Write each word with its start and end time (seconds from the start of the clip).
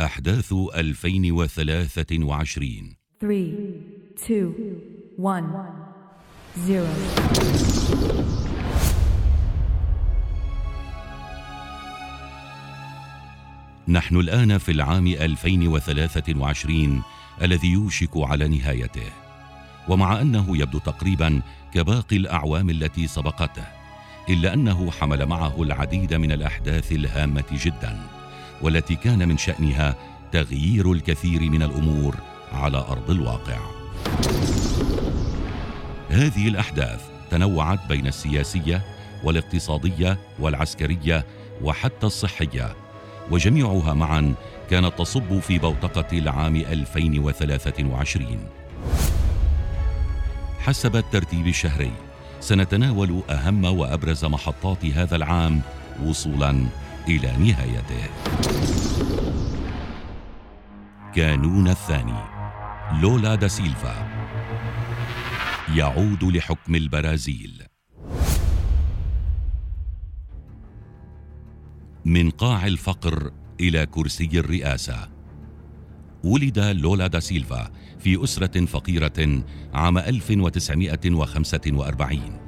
أحداث 0.00 0.52
2023 0.52 2.96
Three, 3.20 3.52
two, 4.16 4.54
one, 5.18 5.52
zero. 6.66 6.88
نحن 13.88 14.16
الآن 14.16 14.58
في 14.58 14.72
العام 14.72 15.06
2023 15.06 17.02
الذي 17.42 17.68
يوشك 17.68 18.10
على 18.16 18.48
نهايته. 18.48 19.06
ومع 19.88 20.20
أنه 20.20 20.58
يبدو 20.58 20.78
تقريبا 20.78 21.40
كباقي 21.74 22.16
الأعوام 22.16 22.70
التي 22.70 23.06
سبقته 23.06 23.64
إلا 24.28 24.54
أنه 24.54 24.90
حمل 24.90 25.26
معه 25.26 25.62
العديد 25.62 26.14
من 26.14 26.32
الأحداث 26.32 26.92
الهامة 26.92 27.44
جدا. 27.52 28.19
والتي 28.62 28.94
كان 28.94 29.28
من 29.28 29.38
شأنها 29.38 29.96
تغيير 30.32 30.92
الكثير 30.92 31.40
من 31.40 31.62
الأمور 31.62 32.16
على 32.52 32.78
أرض 32.78 33.10
الواقع. 33.10 33.58
هذه 36.08 36.48
الأحداث 36.48 37.00
تنوعت 37.30 37.78
بين 37.88 38.06
السياسية 38.06 38.82
والاقتصادية 39.24 40.18
والعسكرية 40.38 41.26
وحتى 41.62 42.06
الصحية 42.06 42.76
وجميعها 43.30 43.94
معا 43.94 44.34
كانت 44.70 44.98
تصب 44.98 45.38
في 45.38 45.58
بوتقة 45.58 46.18
العام 46.18 46.56
2023 46.56 48.38
حسب 50.60 50.96
الترتيب 50.96 51.46
الشهري 51.46 51.92
سنتناول 52.40 53.22
أهم 53.30 53.64
وأبرز 53.64 54.24
محطات 54.24 54.84
هذا 54.84 55.16
العام 55.16 55.60
وصولا 56.06 56.66
إلى 57.08 57.32
نهايته. 57.38 58.49
كانون 61.14 61.68
الثاني 61.68 62.18
لولا 63.02 63.34
دا 63.34 63.48
سيلفا. 63.48 64.08
يعود 65.74 66.24
لحكم 66.24 66.74
البرازيل. 66.74 67.62
من 72.04 72.30
قاع 72.30 72.66
الفقر 72.66 73.30
إلى 73.60 73.86
كرسي 73.86 74.28
الرئاسة. 74.34 75.08
ولد 76.24 76.58
لولا 76.58 77.06
دا 77.06 77.20
سيلفا 77.20 77.70
في 77.98 78.24
أسرة 78.24 78.64
فقيرة 78.64 79.42
عام 79.74 79.98
1945 79.98 82.40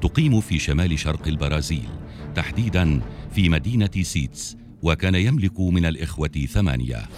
تقيم 0.00 0.40
في 0.40 0.58
شمال 0.58 0.98
شرق 0.98 1.28
البرازيل 1.28 1.88
تحديدا 2.34 3.00
في 3.34 3.48
مدينة 3.48 3.90
سيتس 4.02 4.56
وكان 4.82 5.14
يملك 5.14 5.60
من 5.60 5.86
الإخوة 5.86 6.46
ثمانية. 6.52 7.08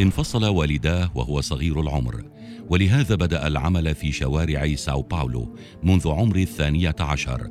انفصل 0.00 0.44
والداه 0.44 1.10
وهو 1.14 1.40
صغير 1.40 1.80
العمر. 1.80 2.24
ولهذا 2.68 3.14
بدأ 3.14 3.46
العمل 3.46 3.94
في 3.94 4.12
شوارع 4.12 4.74
ساو 4.74 5.02
باولو 5.02 5.56
منذ 5.82 6.08
عمر 6.08 6.36
الثانية 6.36 6.96
عشر. 7.00 7.48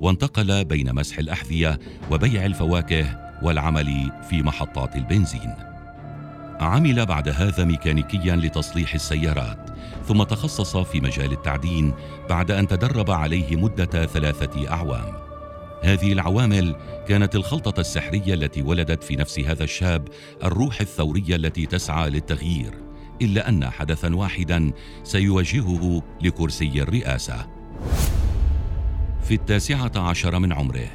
وانتقل 0.00 0.64
بين 0.64 0.94
مسح 0.94 1.18
الأحذية 1.18 1.78
وبيع 2.10 2.46
الفواكه 2.46 3.18
والعمل 3.42 4.12
في 4.30 4.42
محطات 4.42 4.96
البنزين. 4.96 5.54
عمل 6.60 7.06
بعد 7.06 7.28
هذا 7.28 7.64
ميكانيكيا 7.64 8.36
لتصليح 8.36 8.94
السيارات 8.94 9.70
ثم 10.08 10.22
تخصص 10.22 10.76
في 10.76 11.00
مجال 11.00 11.32
التعدين 11.32 11.92
بعد 12.28 12.50
أن 12.50 12.66
تدرب 12.66 13.10
عليه 13.10 13.56
مدة 13.56 14.06
ثلاثة 14.06 14.70
أعوام. 14.70 15.25
هذه 15.82 16.12
العوامل 16.12 16.76
كانت 17.08 17.36
الخلطة 17.36 17.80
السحرية 17.80 18.34
التي 18.34 18.62
ولدت 18.62 19.02
في 19.02 19.16
نفس 19.16 19.38
هذا 19.38 19.64
الشاب 19.64 20.08
الروح 20.44 20.80
الثورية 20.80 21.36
التي 21.36 21.66
تسعى 21.66 22.10
للتغيير 22.10 22.74
إلا 23.22 23.48
أن 23.48 23.70
حدثا 23.70 24.16
واحدا 24.16 24.72
سيوجهه 25.04 26.02
لكرسي 26.22 26.82
الرئاسة. 26.82 27.46
في 29.22 29.34
التاسعة 29.34 29.92
عشر 29.96 30.38
من 30.38 30.52
عمره 30.52 30.88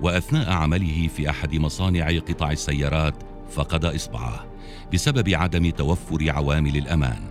وأثناء 0.00 0.50
عمله 0.52 1.08
في 1.16 1.30
أحد 1.30 1.54
مصانع 1.54 2.18
قطع 2.18 2.50
السيارات 2.50 3.14
فقد 3.50 3.84
إصبعه 3.84 4.46
بسبب 4.92 5.28
عدم 5.28 5.70
توفر 5.70 6.30
عوامل 6.30 6.76
الأمان. 6.76 7.22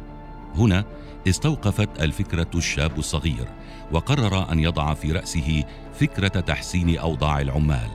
هنا 0.55 0.85
استوقفت 1.29 2.01
الفكرة 2.01 2.47
الشاب 2.55 2.99
الصغير 2.99 3.47
وقرر 3.91 4.51
أن 4.51 4.59
يضع 4.59 4.93
في 4.93 5.11
رأسه 5.11 5.63
فكرة 5.99 6.27
تحسين 6.27 6.97
أوضاع 6.97 7.41
العمال 7.41 7.89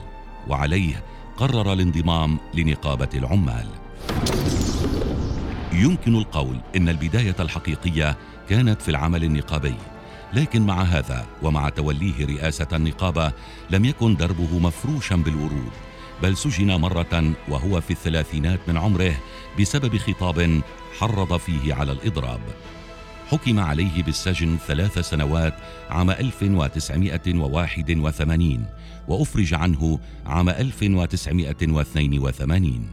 وعليه 0.47 1.03
قرر 1.37 1.73
الانضمام 1.73 2.39
لنقابة 2.53 3.09
العمال. 3.13 3.67
يمكن 5.73 6.15
القول 6.15 6.57
إن 6.75 6.89
البداية 6.89 7.35
الحقيقية 7.39 8.17
كانت 8.49 8.81
في 8.81 8.89
العمل 8.89 9.23
النقابي 9.23 9.75
لكن 10.33 10.65
مع 10.65 10.81
هذا 10.81 11.25
ومع 11.41 11.69
توليه 11.69 12.25
رئاسة 12.25 12.67
النقابة 12.73 13.31
لم 13.69 13.85
يكن 13.85 14.15
دربه 14.15 14.59
مفروشا 14.59 15.15
بالورود 15.15 15.71
بل 16.23 16.37
سجن 16.37 16.75
مرة 16.75 17.33
وهو 17.47 17.81
في 17.81 17.91
الثلاثينات 17.91 18.59
من 18.67 18.77
عمره 18.77 19.15
بسبب 19.59 19.97
خطاب 19.97 20.61
حرض 20.99 21.37
فيه 21.37 21.73
على 21.73 21.91
الإضراب. 21.91 22.41
حكم 23.31 23.59
عليه 23.59 24.03
بالسجن 24.03 24.57
ثلاث 24.67 24.99
سنوات 24.99 25.53
عام 25.89 26.11
1981 26.11 28.65
وأفرج 29.07 29.53
عنه 29.53 29.99
عام 30.25 30.49
1982 30.49 32.89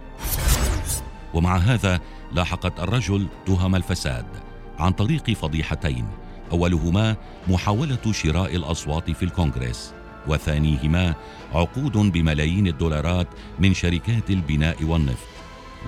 ومع 1.34 1.56
هذا 1.56 2.00
لاحقت 2.32 2.80
الرجل 2.80 3.26
تهم 3.46 3.76
الفساد 3.76 4.26
عن 4.78 4.92
طريق 4.92 5.30
فضيحتين 5.30 6.06
أولهما 6.52 7.16
محاولة 7.48 8.12
شراء 8.12 8.56
الأصوات 8.56 9.10
في 9.10 9.22
الكونغرس 9.22 9.94
وثانيهما 10.26 11.14
عقود 11.52 11.92
بملايين 11.92 12.66
الدولارات 12.66 13.28
من 13.58 13.74
شركات 13.74 14.30
البناء 14.30 14.84
والنفط 14.84 15.28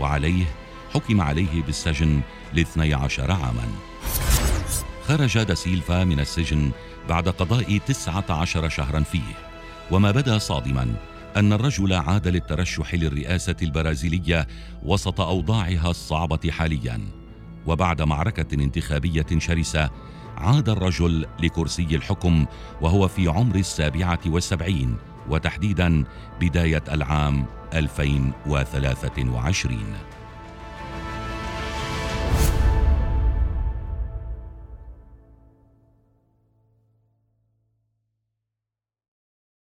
وعليه 0.01 0.64
حكم 0.95 1.21
عليه 1.21 1.63
بالسجن 1.63 2.21
لاثني 2.53 2.95
عشر 2.95 3.31
عاما. 3.31 3.69
خرج 5.09 5.43
داسيلفا 5.43 6.05
من 6.05 6.21
السجن 6.21 6.71
بعد 7.09 7.29
قضاء 7.29 7.79
تسعة 7.79 8.25
عشر 8.31 8.69
شهرا 8.69 9.01
فيه. 9.01 9.35
وما 9.91 10.11
بدا 10.11 10.39
صادما 10.39 10.95
أن 11.37 11.53
الرجل 11.53 11.93
عاد 11.93 12.29
للترشح 12.29 12.95
للرئاسة 12.95 13.57
البرازيلية 13.63 14.47
وسط 14.83 15.21
أوضاعها 15.21 15.91
الصعبة 15.91 16.51
حاليا. 16.51 17.01
وبعد 17.67 18.03
معركة 18.03 18.55
انتخابية 18.55 19.27
شرسة 19.39 19.91
عاد 20.37 20.69
الرجل 20.69 21.27
لكرسي 21.41 21.97
الحكم 21.97 22.47
وهو 22.81 23.09
في 23.09 23.29
عمر 23.29 23.57
السابعة 23.57 24.21
والسبعين 24.27 24.97
وتحديدا 25.29 26.05
بداية 26.41 26.85
العام 26.91 27.47
2023 27.75 30.24